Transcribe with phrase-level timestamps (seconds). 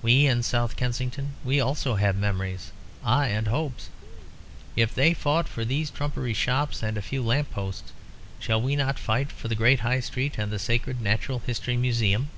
[0.00, 2.70] We in South Kensington, we also have memories
[3.02, 3.88] ay, and hopes.
[4.76, 7.92] If they fought for these trumpery shops and a few lamp posts,
[8.38, 12.28] shall we not fight for the great High Street and the sacred Natural History Museum?"